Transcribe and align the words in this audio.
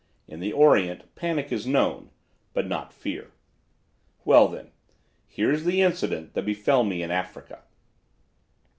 In 0.27 0.39
the 0.39 0.51
Orient 0.51 1.13
panic 1.13 1.51
is 1.51 1.67
known, 1.67 2.09
but 2.53 2.65
not 2.65 2.91
fear. 2.91 3.33
"Well, 4.25 4.47
then! 4.47 4.71
Here 5.27 5.51
is 5.51 5.63
the 5.63 5.83
incident 5.83 6.33
that 6.33 6.41
befell 6.43 6.83
me 6.83 7.03
in 7.03 7.11
Africa. 7.11 7.61